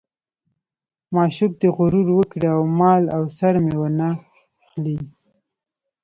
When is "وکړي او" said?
2.17-2.61